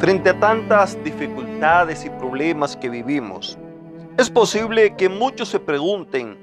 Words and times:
Frente 0.00 0.30
a 0.30 0.40
tantas 0.40 0.96
dificultades 1.04 2.06
y 2.06 2.08
problemas 2.08 2.74
que 2.74 2.88
vivimos, 2.88 3.58
es 4.16 4.30
posible 4.30 4.96
que 4.96 5.10
muchos 5.10 5.50
se 5.50 5.60
pregunten, 5.60 6.38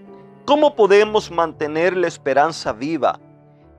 ¿cómo 0.45 0.75
podemos 0.75 1.31
mantener 1.31 1.97
la 1.97 2.05
esperanza 2.05 2.71
viva 2.71 3.19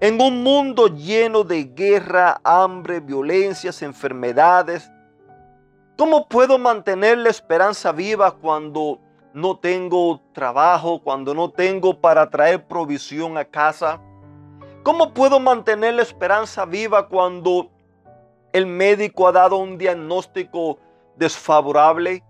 en 0.01 0.21
un 0.21 0.43
mundo 0.43 0.89
lleno 0.89 1.45
de 1.45 1.63
guerra, 1.63 2.41
hambre, 2.43 2.99
violencias, 2.99 3.81
enfermedades? 3.83 4.91
¿Cómo 5.97 6.27
puedo 6.27 6.59
mantener 6.59 7.17
la 7.19 7.31
esperanza 7.31 7.93
viva 7.93 8.33
cuando 8.33 8.99
no 9.33 9.59
tengo 9.61 10.21
trabajo, 10.33 11.01
cuando 11.05 11.35
no 11.35 11.53
tengo 11.53 12.01
para 12.01 12.29
traer 12.29 12.67
provisión 12.67 13.39
a 13.39 13.45
casa? 13.45 14.01
¿Cómo 14.83 15.15
puedo 15.15 15.39
mantener 15.39 15.95
la 15.95 16.03
esperanza 16.03 16.65
viva 16.65 17.07
cuando 17.07 17.71
el 18.59 18.67
médico 18.67 19.29
ha 19.29 19.33
dado 19.33 19.57
un 19.57 19.79
diagnóstico 19.79 20.79
desfavorable? 21.17 22.23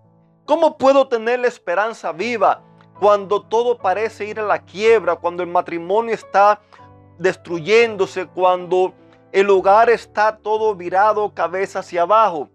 ¿Cómo 0.45 0.79
puedo 0.79 1.09
tener 1.09 1.41
la 1.41 1.49
esperanza 1.49 2.13
viva 2.13 2.63
cuando 3.01 3.43
todo 3.43 3.79
parece 3.79 4.27
ir 4.27 4.39
a 4.39 4.45
la 4.45 4.61
quiebra, 4.65 5.17
cuando 5.17 5.43
el 5.43 5.49
matrimonio 5.49 6.15
está 6.15 6.61
destruyéndose, 7.19 8.27
cuando 8.27 8.95
el 9.33 9.51
hogar 9.51 9.91
está 9.91 10.37
todo 10.37 10.75
virado 10.75 11.35
cabeza 11.35 11.81
hacia 11.81 12.03
abajo? 12.03 12.49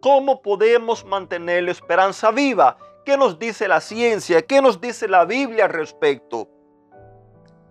¿Cómo 0.00 0.42
podemos 0.42 1.04
mantener 1.04 1.64
la 1.64 1.70
esperanza 1.70 2.30
viva? 2.30 2.76
¿Qué 3.04 3.16
nos 3.16 3.38
dice 3.38 3.68
la 3.68 3.80
ciencia? 3.80 4.42
¿Qué 4.42 4.60
nos 4.60 4.80
dice 4.80 5.08
la 5.08 5.24
Biblia 5.24 5.64
al 5.64 5.72
respecto? 5.72 6.48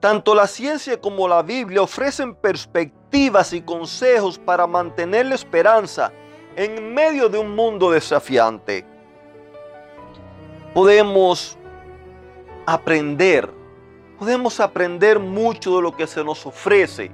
Tanto 0.03 0.35
la 0.35 0.47
ciencia 0.47 0.99
como 0.99 1.29
la 1.29 1.41
Biblia 1.41 1.81
ofrecen 1.81 2.35
perspectivas 2.35 3.53
y 3.53 3.61
consejos 3.61 4.37
para 4.37 4.67
mantener 4.67 5.27
la 5.27 5.35
esperanza 5.35 6.11
en 6.57 6.93
medio 6.93 7.29
de 7.29 7.37
un 7.37 7.55
mundo 7.55 7.89
desafiante. 7.89 8.85
Podemos 10.73 11.57
aprender, 12.65 13.49
podemos 14.19 14.59
aprender 14.59 15.19
mucho 15.19 15.77
de 15.77 15.83
lo 15.83 15.95
que 15.95 16.05
se 16.05 16.21
nos 16.21 16.45
ofrece. 16.45 17.09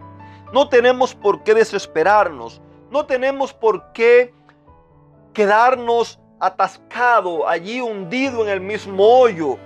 No 0.52 0.68
tenemos 0.68 1.14
por 1.14 1.44
qué 1.44 1.53
desesperarnos, 1.53 2.59
no 2.90 3.06
tenemos 3.06 3.53
por 3.53 3.92
qué 3.92 4.34
quedarnos 5.34 6.20
atascado 6.40 7.48
allí 7.48 7.81
hundido 7.81 8.42
en 8.42 8.50
el 8.50 8.62
mismo 8.62 9.03
hoyo 9.03 9.59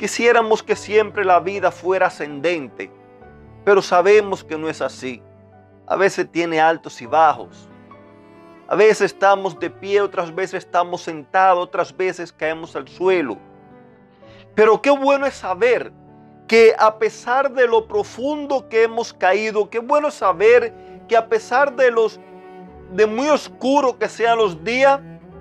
Quisiéramos 0.00 0.62
que 0.62 0.76
siempre 0.76 1.26
la 1.26 1.40
vida 1.40 1.70
fuera 1.70 2.06
ascendente, 2.06 2.90
pero 3.66 3.82
sabemos 3.82 4.42
que 4.42 4.56
no 4.56 4.70
es 4.70 4.80
así. 4.80 5.22
A 5.86 5.94
veces 5.94 6.26
tiene 6.32 6.58
altos 6.58 7.02
y 7.02 7.04
bajos. 7.04 7.68
A 8.66 8.76
veces 8.76 9.12
estamos 9.12 9.60
de 9.60 9.68
pie, 9.68 10.00
otras 10.00 10.34
veces 10.34 10.64
estamos 10.64 11.02
sentados, 11.02 11.62
otras 11.62 11.94
veces 11.94 12.32
caemos 12.32 12.74
al 12.76 12.88
suelo. 12.88 13.36
Pero 14.54 14.80
qué 14.80 14.88
bueno 14.88 15.26
es 15.26 15.34
saber 15.34 15.92
que 16.48 16.74
a 16.78 16.98
pesar 16.98 17.52
de 17.52 17.68
lo 17.68 17.86
profundo 17.86 18.70
que 18.70 18.84
hemos 18.84 19.12
caído, 19.12 19.68
qué 19.68 19.80
bueno 19.80 20.10
saber 20.10 20.72
que 21.08 21.16
a 21.18 21.28
pesar 21.28 21.76
de 21.76 21.90
los 21.90 22.18
de 22.92 23.04
muy 23.04 23.28
oscuro 23.28 23.98
que 23.98 24.08
sean 24.08 24.38
los 24.38 24.64
días, 24.64 24.98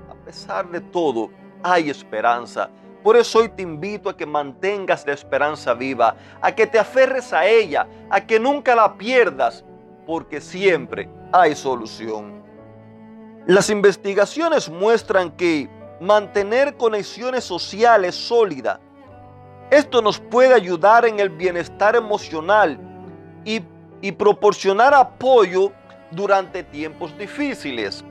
a 0.09 0.15
pesar 0.25 0.69
de 0.69 0.81
todo, 0.81 1.29
hay 1.63 1.89
esperanza. 1.89 2.69
Por 3.03 3.15
eso 3.15 3.39
hoy 3.39 3.49
te 3.49 3.61
invito 3.61 4.09
a 4.09 4.17
que 4.17 4.25
mantengas 4.25 5.05
la 5.05 5.13
esperanza 5.13 5.73
viva, 5.73 6.15
a 6.41 6.51
que 6.53 6.67
te 6.67 6.77
aferres 6.77 7.31
a 7.31 7.45
ella, 7.45 7.87
a 8.09 8.25
que 8.25 8.39
nunca 8.39 8.75
la 8.75 8.97
pierdas, 8.97 9.63
porque 10.05 10.41
siempre 10.41 11.09
hay 11.31 11.55
solución. 11.55 12.43
Las 13.45 13.69
investigaciones 13.69 14.69
muestran 14.69 15.31
que 15.31 15.69
mantener 16.01 16.75
conexiones 16.75 17.43
sociales 17.43 18.15
sólidas, 18.15 18.79
esto 19.69 20.01
nos 20.01 20.19
puede 20.19 20.53
ayudar 20.53 21.05
en 21.05 21.19
el 21.19 21.29
bienestar 21.29 21.95
emocional 21.95 22.77
y, 23.45 23.61
y 24.01 24.11
proporcionar 24.11 24.93
apoyo 24.93 25.71
durante 26.11 26.63
tiempos 26.63 27.15
difíciles. 27.17 28.03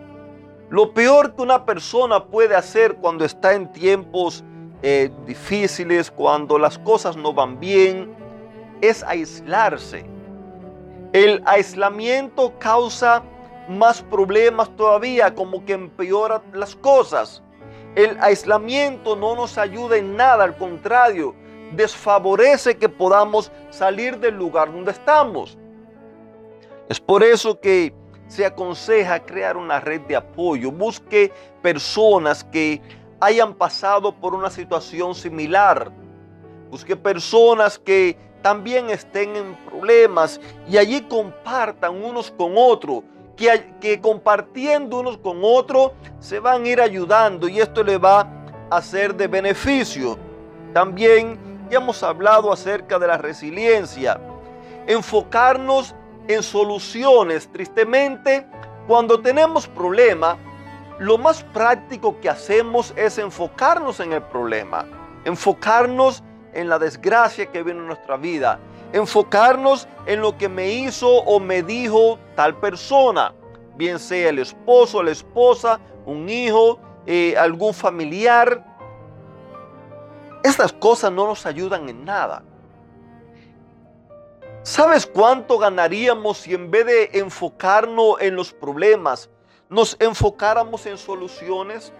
Lo 0.71 0.93
peor 0.95 1.35
que 1.35 1.43
una 1.43 1.65
persona 1.65 2.25
puede 2.25 2.55
hacer 2.55 2.97
cuando 2.97 3.25
está 3.25 3.55
en 3.55 3.73
tiempos 3.73 4.45
eh, 4.83 5.11
difíciles, 5.27 6.11
cuando 6.11 6.59
las 6.59 6.79
cosas 6.79 7.17
no 7.17 7.33
van 7.33 7.59
bien, 7.59 8.15
es 8.81 9.03
aislarse. 9.03 10.05
El 11.13 11.43
aislamiento 11.47 12.53
causa 12.59 13.23
más 13.69 14.03
problemas 14.03 14.75
todavía, 14.77 15.35
como 15.35 15.65
que 15.65 15.73
empeora 15.73 16.43
las 16.53 16.77
cosas. 16.77 17.43
El 17.95 18.17
aislamiento 18.21 19.17
no 19.17 19.35
nos 19.35 19.59
ayuda 19.59 19.97
en 19.97 20.17
nada, 20.17 20.45
al 20.45 20.57
contrario, 20.57 21.35
desfavorece 21.73 22.77
que 22.77 22.89
podamos 22.89 23.51
salir 23.71 24.19
del 24.19 24.37
lugar 24.37 24.73
donde 24.73 24.93
estamos. 24.93 25.59
Es 26.89 27.01
por 27.01 27.23
eso 27.23 27.59
que 27.61 27.93
se 28.29 28.47
aconseja 28.47 29.21
crear 29.21 29.57
una 29.57 29.81
red 29.81 30.01
de 30.03 30.17
apoyo. 30.17 30.71
Busque 30.71 31.33
personas 31.63 32.45
que 32.45 32.81
hayan 33.21 33.55
pasado 33.55 34.13
por 34.13 34.35
una 34.35 34.51
situación 34.51 35.15
similar. 35.15 35.91
Busque 36.71 36.97
personas 36.97 37.79
que 37.79 38.17
también 38.43 38.91
estén 38.91 39.37
en 39.37 39.55
problemas 39.67 40.41
y 40.69 40.77
allí 40.77 41.01
compartan 41.03 42.03
unos 42.03 42.31
con 42.31 42.53
otros, 42.57 43.03
que, 43.37 43.75
que 43.81 44.01
compartiendo 44.01 45.01
unos 45.01 45.19
con 45.19 45.41
otros 45.43 45.93
se 46.21 46.39
van 46.39 46.65
a 46.65 46.69
ir 46.69 46.81
ayudando 46.81 47.49
y 47.49 47.61
esto 47.61 47.83
le 47.83 47.99
va 47.99 48.29
a 48.71 48.83
ser 48.83 49.15
de 49.15 49.27
beneficio. 49.27 50.19
También 50.73 51.39
ya 51.71 51.79
hemos 51.79 52.03
hablado 52.03 52.53
acerca 52.53 52.99
de 52.99 53.07
la 53.07 53.19
resiliencia. 53.19 54.21
Enfocarnos 54.87 55.95
en 56.29 56.43
soluciones. 56.43 57.49
Tristemente, 57.51 58.47
cuando 58.87 59.21
tenemos 59.21 59.67
problemas, 59.67 60.37
lo 60.99 61.17
más 61.17 61.43
práctico 61.45 62.19
que 62.21 62.29
hacemos 62.29 62.93
es 62.97 63.19
enfocarnos 63.19 64.01
en 64.01 64.13
el 64.13 64.23
problema, 64.23 64.85
enfocarnos 65.25 66.23
en 66.53 66.69
la 66.69 66.79
desgracia 66.79 67.47
que 67.47 67.63
viene 67.63 67.81
en 67.81 67.87
nuestra 67.87 68.17
vida, 68.17 68.59
enfocarnos 68.93 69.87
en 70.07 70.21
lo 70.21 70.37
que 70.37 70.49
me 70.49 70.71
hizo 70.71 71.09
o 71.09 71.39
me 71.39 71.63
dijo 71.63 72.19
tal 72.35 72.57
persona, 72.57 73.33
bien 73.77 73.99
sea 73.99 74.31
el 74.31 74.41
esposo, 74.41 75.03
la 75.03 75.13
esposa, 75.13 75.79
un 76.05 76.29
hijo, 76.29 76.81
eh, 77.07 77.37
algún 77.37 77.73
familiar. 77.73 78.65
Estas 80.43 80.73
cosas 80.73 81.13
no 81.13 81.27
nos 81.27 81.47
ayudan 81.47 81.89
en 81.89 82.05
nada. 82.05 82.43
¿Sabes 84.63 85.07
cuánto 85.07 85.59
ganaríamos 85.59 86.39
si 86.39 86.55
en 86.55 86.71
vez 86.71 86.87
de 86.87 87.11
enfocarnos 87.15 88.21
en 88.21 88.35
los 88.35 88.53
problemas, 88.53 89.31
nos 89.69 89.97
enfocáramos 90.01 90.87
en 90.87 90.97
soluciones, 90.99 91.93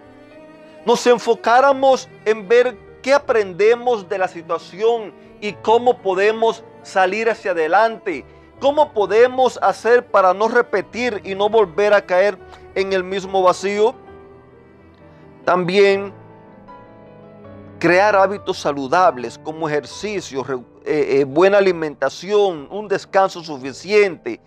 nos 0.85 1.05
enfocáramos 1.05 2.09
en 2.25 2.47
ver 2.47 2.77
qué 3.01 3.13
aprendemos 3.13 4.07
de 4.09 4.17
la 4.17 4.27
situación 4.27 5.13
y 5.41 5.53
cómo 5.53 5.99
podemos 5.99 6.63
salir 6.83 7.29
hacia 7.29 7.51
adelante, 7.51 8.25
cómo 8.59 8.91
podemos 8.91 9.59
hacer 9.61 10.05
para 10.05 10.33
no 10.33 10.47
repetir 10.47 11.21
y 11.23 11.35
no 11.35 11.49
volver 11.49 11.93
a 11.93 12.05
caer 12.05 12.37
en 12.75 12.93
el 12.93 13.03
mismo 13.03 13.41
vacío. 13.43 13.93
También 15.45 16.13
crear 17.79 18.15
hábitos 18.15 18.57
saludables 18.59 19.37
como 19.37 19.69
ejercicio, 19.69 20.45
eh, 20.85 21.19
eh, 21.19 21.23
buena 21.23 21.57
alimentación, 21.59 22.67
un 22.69 22.87
descanso 22.87 23.43
suficiente. 23.43 24.39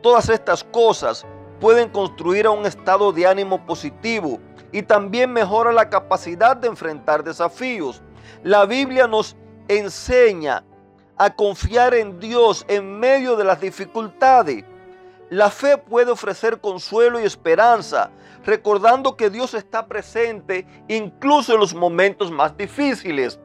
Todas 0.00 0.28
estas 0.28 0.64
cosas 0.64 1.26
pueden 1.60 1.88
construir 1.88 2.46
a 2.46 2.50
un 2.50 2.66
estado 2.66 3.12
de 3.12 3.26
ánimo 3.26 3.64
positivo 3.66 4.40
y 4.72 4.82
también 4.82 5.32
mejora 5.32 5.72
la 5.72 5.88
capacidad 5.88 6.56
de 6.56 6.68
enfrentar 6.68 7.24
desafíos. 7.24 8.02
La 8.42 8.64
Biblia 8.66 9.06
nos 9.06 9.36
enseña 9.66 10.64
a 11.16 11.34
confiar 11.34 11.94
en 11.94 12.20
Dios 12.20 12.64
en 12.68 12.98
medio 12.98 13.36
de 13.36 13.44
las 13.44 13.60
dificultades. 13.60 14.64
La 15.30 15.50
fe 15.50 15.76
puede 15.76 16.12
ofrecer 16.12 16.60
consuelo 16.60 17.20
y 17.20 17.24
esperanza, 17.24 18.10
recordando 18.46 19.16
que 19.16 19.28
Dios 19.28 19.52
está 19.52 19.86
presente 19.86 20.66
incluso 20.88 21.54
en 21.54 21.60
los 21.60 21.74
momentos 21.74 22.30
más 22.30 22.56
difíciles. 22.56 23.38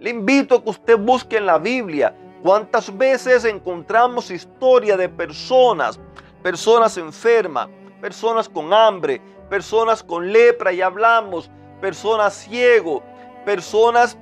Le 0.00 0.10
invito 0.10 0.56
a 0.56 0.62
que 0.62 0.70
usted 0.70 0.98
busque 0.98 1.38
en 1.38 1.46
la 1.46 1.58
Biblia 1.58 2.14
cuántas 2.42 2.94
veces 2.94 3.44
encontramos 3.46 4.30
historia 4.30 4.98
de 4.98 5.08
personas, 5.08 5.98
personas 6.44 6.98
enfermas, 6.98 7.70
personas 8.02 8.50
con 8.50 8.70
hambre, 8.74 9.18
personas 9.48 10.02
con 10.02 10.30
lepra 10.30 10.74
y 10.74 10.82
hablamos, 10.82 11.50
personas 11.80 12.34
ciegos, 12.34 13.02
personas 13.46 14.18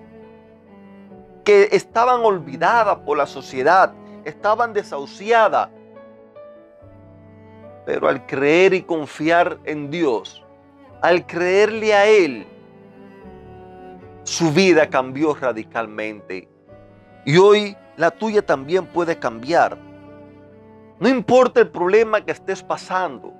que 1.45 1.69
estaban 1.73 2.25
olvidadas 2.25 2.99
por 2.99 3.19
la 3.19 3.27
sociedad, 3.27 3.93
estaban 4.25 4.73
desahuciadas. 4.73 5.69
Pero 7.87 8.07
al 8.07 8.25
creer 8.25 8.75
y 8.75 8.83
confiar 8.83 9.59
en 9.65 9.91
Dios, 9.91 10.45
al 11.01 11.27
creerle 11.27 11.93
a 11.93 12.07
Él, 12.07 12.47
su 14.23 14.53
vida 14.53 14.89
cambió 14.89 15.35
radicalmente. 15.35 16.49
Y 17.27 17.37
hoy 17.39 17.77
la 17.97 18.13
tuya 18.13 18.47
también 18.47 18.87
puede 18.87 19.19
cambiar. 19.19 19.77
No 21.03 21.09
importa 21.09 21.59
el 21.59 21.69
problema 21.69 22.21
que 22.25 22.31
estés 22.31 22.63
pasando. 22.63 23.35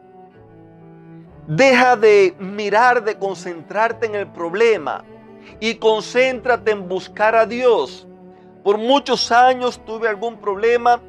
Deja 1.47 1.95
de 1.95 2.35
mirar, 2.41 3.05
de 3.05 3.17
concentrarte 3.17 4.07
en 4.07 4.17
el 4.17 4.27
problema 4.27 5.05
y 5.61 5.77
concéntrate 5.77 6.73
en 6.73 6.89
buscar 6.89 7.37
a 7.37 7.47
Dios. 7.47 8.09
Por 8.65 8.79
muchos 8.79 9.31
años 9.31 9.81
tuve 9.87 10.09
algún 10.09 10.39
problema 10.39 11.01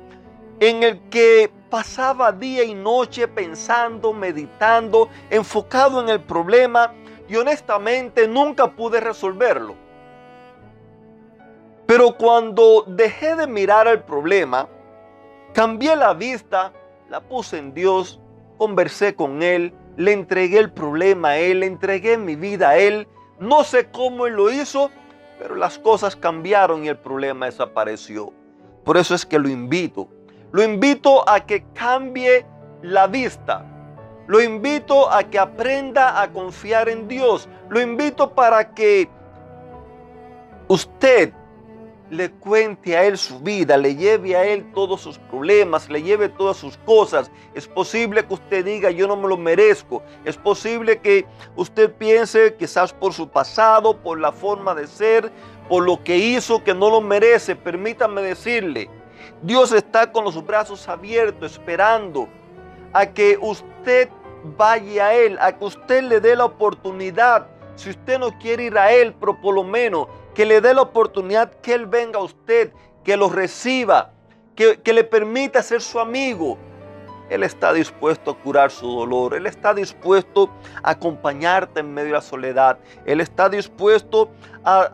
en 0.60 0.84
el 0.84 1.00
que 1.10 1.52
pasaba 1.72 2.32
día 2.32 2.64
y 2.64 2.76
noche 2.76 3.28
pensando, 3.28 4.14
meditando, 4.14 5.10
enfocado 5.32 6.02
en 6.02 6.10
el 6.10 6.22
problema 6.22 6.94
y 7.28 7.36
honestamente 7.36 8.28
nunca 8.28 8.70
pude 8.70 9.00
resolverlo. 9.00 9.74
Pero 11.88 12.16
cuando 12.16 12.84
dejé 12.86 13.36
de 13.36 13.48
mirar 13.48 13.88
el 13.88 14.04
problema, 14.04 14.68
cambié 15.54 15.96
la 15.96 16.14
vista, 16.14 16.74
la 17.10 17.22
puse 17.22 17.58
en 17.58 17.74
Dios, 17.74 18.20
conversé 18.58 19.16
con 19.16 19.44
Él, 19.44 19.74
le 19.96 20.12
entregué 20.12 20.60
el 20.60 20.72
problema 20.72 21.30
a 21.30 21.38
Él, 21.38 21.62
le 21.62 21.68
entregué 21.68 22.18
mi 22.18 22.36
vida 22.36 22.70
a 22.70 22.78
Él. 22.78 23.08
No 23.40 23.64
sé 23.64 23.90
cómo 23.92 24.26
Él 24.26 24.34
lo 24.34 24.52
hizo, 24.52 24.90
pero 25.40 25.56
las 25.56 25.78
cosas 25.78 26.16
cambiaron 26.16 26.84
y 26.84 26.90
el 26.90 26.98
problema 26.98 27.46
desapareció. 27.46 28.34
Por 28.84 28.98
eso 28.98 29.16
es 29.16 29.26
que 29.26 29.40
lo 29.40 29.48
invito. 29.48 30.08
Lo 30.52 30.64
invito 30.64 31.28
a 31.30 31.40
que 31.46 31.64
cambie 31.74 32.46
la 32.82 33.08
vista. 33.08 33.66
Lo 34.28 34.42
invito 34.42 35.12
a 35.12 35.24
que 35.24 35.40
aprenda 35.40 36.22
a 36.22 36.32
confiar 36.32 36.90
en 36.90 37.08
Dios. 37.08 37.50
Lo 37.70 37.82
invito 37.82 38.34
para 38.34 38.74
que 38.74 39.10
usted 40.68 41.34
le 42.10 42.32
cuente 42.32 42.96
a 42.96 43.06
Él 43.06 43.18
su 43.18 43.40
vida, 43.40 43.78
le 43.78 43.96
lleve 43.96 44.36
a 44.36 44.46
Él 44.46 44.72
todos 44.74 45.02
sus 45.02 45.18
problemas, 45.18 45.90
le 45.90 46.02
lleve 46.04 46.30
todas 46.30 46.58
sus 46.58 46.78
cosas. 46.78 47.32
Es 47.54 47.68
posible 47.68 48.26
que 48.26 48.34
usted 48.34 48.66
diga, 48.66 48.92
yo 48.92 49.08
no 49.08 49.16
me 49.16 49.28
lo 49.28 49.38
merezco. 49.38 50.04
Es 50.26 50.38
posible 50.38 51.00
que 51.00 51.26
usted 51.56 51.92
piense, 51.92 52.56
quizás 52.56 52.94
por 52.94 53.14
su 53.14 53.28
pasado, 53.30 53.98
por 53.98 54.20
la 54.20 54.32
forma 54.32 54.76
de 54.76 54.88
ser, 54.88 55.32
por 55.68 55.84
lo 55.84 56.04
que 56.04 56.18
hizo, 56.18 56.64
que 56.64 56.74
no 56.74 56.90
lo 56.90 57.02
merece. 57.02 57.56
Permítame 57.56 58.22
decirle, 58.22 58.90
Dios 59.42 59.72
está 59.72 60.12
con 60.12 60.26
los 60.26 60.46
brazos 60.46 60.88
abiertos, 60.88 61.54
esperando 61.54 62.28
a 62.92 63.08
que 63.08 63.38
usted 63.42 64.10
vaya 64.58 65.08
a 65.08 65.14
Él, 65.16 65.38
a 65.40 65.58
que 65.58 65.66
usted 65.66 66.04
le 66.04 66.20
dé 66.20 66.36
la 66.36 66.46
oportunidad. 66.46 67.48
Si 67.76 67.90
usted 67.90 68.20
no 68.20 68.38
quiere 68.38 68.66
ir 68.66 68.78
a 68.78 68.92
Él, 68.92 69.16
pero 69.20 69.40
por 69.40 69.56
lo 69.56 69.64
menos 69.64 70.08
que 70.34 70.46
le 70.46 70.62
dé 70.62 70.74
la 70.74 70.82
oportunidad 70.82 71.52
que 71.62 71.74
Él 71.74 71.86
venga 71.86 72.20
a 72.20 72.24
usted, 72.24 72.72
que 73.04 73.18
lo 73.18 73.30
reciba, 73.30 74.12
que, 74.56 74.82
que, 74.82 74.94
le 74.94 75.04
permita 75.04 75.62
ser 75.62 75.82
su 75.82 76.00
amigo. 76.00 76.58
Él 77.30 77.44
está 77.44 77.74
dispuesto 77.74 78.32
a 78.32 78.38
curar 78.38 78.70
su 78.72 78.88
dolor, 78.88 79.34
Él 79.34 79.48
está 79.48 79.74
dispuesto 79.74 80.50
a 80.84 80.92
acompañarte 80.92 81.80
en 81.80 81.94
medio 81.94 82.08
de 82.10 82.14
la 82.14 82.22
soledad, 82.22 82.78
Él 83.06 83.22
está 83.22 83.50
dispuesto 83.50 84.30
a, 84.64 84.92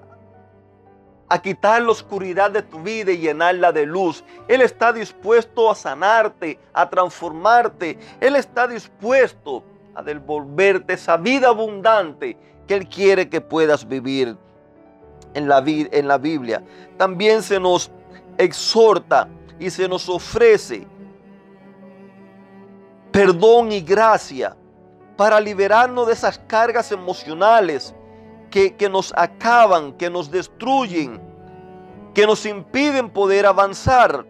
a 1.29 1.41
quitar 1.41 1.81
la 1.81 1.91
oscuridad 1.91 2.51
de 2.51 2.63
tu 2.63 2.81
vida 2.81 3.11
y 3.11 3.19
llenarla 3.19 3.71
de 3.71 3.85
luz. 3.85 4.23
Él 4.47 4.61
está 4.61 4.91
dispuesto 4.91 5.69
a 5.69 5.75
sanarte, 5.75 6.59
a 6.73 6.89
transformarte. 6.89 7.99
Él 8.19 8.35
está 8.35 8.67
dispuesto 8.67 9.63
a 9.95 10.03
devolverte 10.03 10.93
esa 10.93 11.17
vida 11.17 11.49
abundante 11.49 12.37
que 12.67 12.75
Él 12.75 12.87
quiere 12.87 13.29
que 13.29 13.41
puedas 13.41 13.87
vivir 13.87 14.37
en 15.33 15.47
la, 15.47 16.17
Biblia. 16.17 16.63
También 16.97 17.43
se 17.43 17.59
nos 17.59 17.91
exhorta 18.37 19.27
y 19.59 19.69
se 19.69 19.87
nos 19.87 20.07
ofrece 20.09 20.87
perdón 23.11 23.71
y 23.71 23.81
gracia 23.81 24.55
para 25.17 25.39
liberarnos 25.39 26.07
de 26.07 26.13
esas 26.13 26.39
cargas 26.39 26.91
emocionales 26.91 27.93
que, 28.49 28.89
nos 28.89 29.13
acaban, 29.15 29.93
que 29.93 30.09
nos 30.09 30.31
destruyen, 30.31 31.21
que 32.13 32.25
nos 32.25 32.45
impiden 32.45 33.09
poder 33.09 33.45
avanzar. 33.45 34.25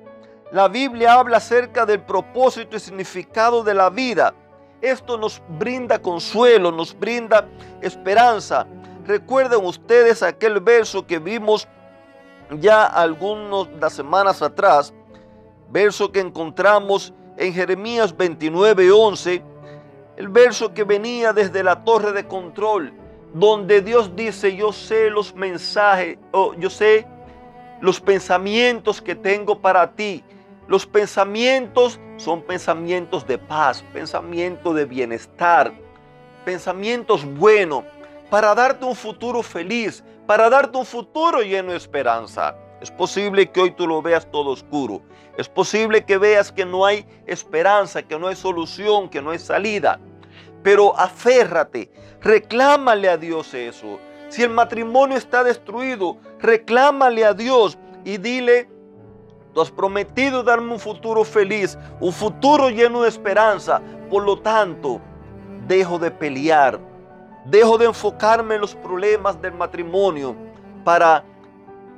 La 0.52 0.68
Biblia 0.68 1.14
habla 1.14 1.38
acerca 1.38 1.86
del 1.86 2.02
propósito 2.02 2.76
y 2.76 2.80
significado 2.80 3.64
de 3.64 3.74
la 3.74 3.90
vida. 3.90 4.34
Esto 4.82 5.18
nos 5.18 5.42
brinda 5.58 6.00
consuelo, 6.00 6.72
nos 6.72 6.98
brinda 6.98 7.48
esperanza. 7.82 8.66
Recuerden 9.06 9.66
ustedes 9.66 10.24
aquel 10.24 10.60
verso 10.60 11.06
que 11.06 11.20
vimos 11.20 11.68
ya 12.60 12.86
algunas 12.86 13.94
semanas 13.94 14.42
atrás, 14.42 14.94
verso 15.70 16.12
que 16.12 16.20
encontramos 16.20 17.14
en 17.38 17.54
Jeremías 17.54 18.16
29, 18.16 18.92
11, 18.92 19.44
el 20.18 20.28
verso 20.28 20.74
que 20.74 20.84
venía 20.84 21.34
desde 21.34 21.64
la 21.64 21.84
torre 21.84 22.12
de 22.12 22.28
control, 22.28 22.94
donde 23.34 23.82
Dios 23.82 24.16
dice, 24.16 24.56
yo 24.56 24.74
sé 24.74 25.10
los 25.10 25.36
mensajes, 25.36 26.18
o 26.32 26.54
yo 26.56 26.70
sé 26.70 27.06
los 27.82 28.00
pensamientos 28.00 29.02
que 29.02 29.16
tengo 29.16 29.60
para 29.60 29.92
ti. 29.92 30.24
Los 30.68 30.86
pensamientos 30.86 32.00
son 32.20 32.42
pensamientos 32.42 33.26
de 33.26 33.38
paz, 33.38 33.84
pensamientos 33.94 34.76
de 34.76 34.84
bienestar, 34.84 35.72
pensamientos 36.44 37.24
buenos 37.24 37.86
para 38.30 38.54
darte 38.54 38.84
un 38.84 38.96
futuro 38.96 39.42
feliz, 39.42 40.04
para 40.28 40.50
darte 40.50 40.78
un 40.78 40.86
futuro 40.86 41.42
lleno 41.42 41.72
de 41.72 41.78
esperanza. 41.78 42.56
Es 42.82 42.92
posible 42.92 43.50
que 43.50 43.62
hoy 43.62 43.72
tú 43.72 43.88
lo 43.88 44.02
veas 44.02 44.30
todo 44.30 44.52
oscuro. 44.52 45.02
Es 45.38 45.48
posible 45.48 46.04
que 46.04 46.18
veas 46.18 46.52
que 46.52 46.66
no 46.66 46.86
hay 46.86 47.06
esperanza, 47.26 48.04
que 48.04 48.20
no 48.20 48.28
hay 48.28 48.36
solución, 48.36 49.10
que 49.10 49.22
no 49.22 49.32
hay 49.32 49.40
salida. 49.40 50.00
Pero 50.62 50.98
aférrate, 51.00 51.90
reclámale 52.22 53.08
a 53.08 53.18
Dios 53.18 53.54
eso. 53.54 53.98
Si 54.28 54.44
el 54.44 54.50
matrimonio 54.50 55.18
está 55.18 55.44
destruido, 55.44 56.18
reclámale 56.40 57.24
a 57.24 57.34
Dios 57.34 57.78
y 58.04 58.18
dile, 58.18 58.70
tú 59.54 59.62
has 59.62 59.72
prometido 59.72 60.44
darme 60.44 60.74
un 60.74 60.80
futuro 60.80 61.24
feliz, 61.24 61.78
un 62.00 62.14
futuro 62.14 62.70
lleno 62.70 63.02
de 63.04 63.10
esperanza. 63.10 63.82
Por 64.10 64.24
lo 64.24 64.40
tanto, 64.40 65.00
dejo 65.68 66.00
de 66.00 66.12
pelear, 66.12 66.80
Dejo 67.46 67.78
de 67.78 67.86
enfocarme 67.86 68.56
en 68.56 68.62
los 68.62 68.76
problemas 68.76 69.42
del 69.42 69.54
matrimonio 69.54 70.36
para 70.84 71.24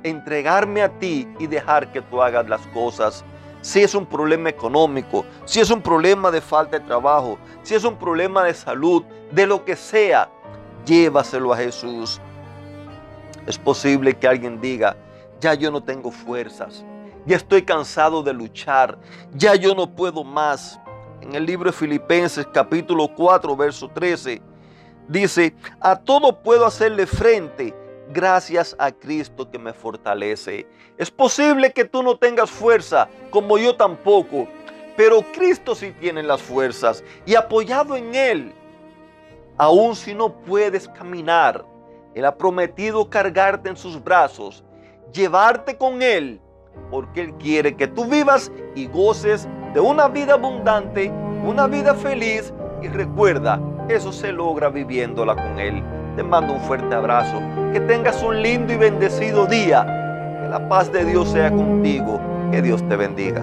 entregarme 0.02 0.82
a 0.82 0.88
ti 0.88 1.28
y 1.38 1.46
dejar 1.46 1.90
que 1.92 2.00
tú 2.00 2.22
hagas 2.22 2.48
las 2.48 2.66
cosas. 2.68 3.24
Si 3.60 3.82
es 3.82 3.94
un 3.94 4.06
problema 4.06 4.48
económico, 4.48 5.24
si 5.44 5.60
es 5.60 5.70
un 5.70 5.82
problema 5.82 6.30
de 6.30 6.40
falta 6.40 6.78
de 6.78 6.86
trabajo, 6.86 7.38
si 7.62 7.74
es 7.74 7.84
un 7.84 7.96
problema 7.96 8.44
de 8.44 8.54
salud, 8.54 9.02
de 9.30 9.46
lo 9.46 9.64
que 9.64 9.76
sea, 9.76 10.30
llévaselo 10.86 11.52
a 11.52 11.56
Jesús. 11.56 12.20
Es 13.46 13.58
posible 13.58 14.14
que 14.14 14.28
alguien 14.28 14.60
diga, 14.60 14.96
ya 15.40 15.54
yo 15.54 15.70
no 15.70 15.82
tengo 15.82 16.10
fuerzas, 16.10 16.84
ya 17.26 17.36
estoy 17.36 17.62
cansado 17.62 18.22
de 18.22 18.32
luchar, 18.32 18.98
ya 19.34 19.54
yo 19.54 19.74
no 19.74 19.88
puedo 19.94 20.24
más. 20.24 20.78
En 21.20 21.34
el 21.34 21.46
libro 21.46 21.70
de 21.70 21.76
Filipenses 21.76 22.46
capítulo 22.52 23.08
4, 23.14 23.56
verso 23.56 23.88
13, 23.88 24.42
Dice, 25.08 25.54
a 25.80 25.96
todo 25.96 26.42
puedo 26.42 26.64
hacerle 26.64 27.06
frente 27.06 27.74
gracias 28.10 28.76
a 28.78 28.92
Cristo 28.92 29.50
que 29.50 29.58
me 29.58 29.72
fortalece. 29.72 30.66
Es 30.96 31.10
posible 31.10 31.72
que 31.72 31.84
tú 31.84 32.02
no 32.02 32.16
tengas 32.16 32.50
fuerza, 32.50 33.08
como 33.30 33.58
yo 33.58 33.74
tampoco, 33.74 34.46
pero 34.96 35.22
Cristo 35.32 35.74
sí 35.74 35.92
tiene 36.00 36.22
las 36.22 36.40
fuerzas 36.40 37.02
y 37.26 37.34
apoyado 37.34 37.96
en 37.96 38.14
Él, 38.14 38.54
aun 39.58 39.96
si 39.96 40.14
no 40.14 40.32
puedes 40.32 40.88
caminar, 40.88 41.64
Él 42.14 42.24
ha 42.24 42.36
prometido 42.36 43.08
cargarte 43.10 43.68
en 43.68 43.76
sus 43.76 44.02
brazos, 44.02 44.62
llevarte 45.12 45.76
con 45.76 46.00
Él, 46.00 46.40
porque 46.90 47.22
Él 47.22 47.34
quiere 47.34 47.74
que 47.74 47.86
tú 47.86 48.04
vivas 48.06 48.52
y 48.74 48.86
goces 48.86 49.48
de 49.74 49.80
una 49.80 50.08
vida 50.08 50.34
abundante, 50.34 51.10
una 51.44 51.66
vida 51.66 51.94
feliz 51.94 52.52
y 52.82 52.88
recuerda, 52.88 53.60
eso 53.88 54.12
se 54.12 54.32
logra 54.32 54.68
viviéndola 54.68 55.34
con 55.34 55.58
Él. 55.58 55.82
Te 56.16 56.22
mando 56.22 56.54
un 56.54 56.60
fuerte 56.60 56.94
abrazo, 56.94 57.40
que 57.72 57.80
tengas 57.80 58.22
un 58.22 58.42
lindo 58.42 58.72
y 58.72 58.76
bendecido 58.76 59.46
día, 59.46 59.84
que 60.42 60.48
la 60.48 60.68
paz 60.68 60.92
de 60.92 61.04
Dios 61.04 61.30
sea 61.30 61.50
contigo, 61.50 62.20
que 62.50 62.60
Dios 62.60 62.86
te 62.88 62.96
bendiga. 62.96 63.42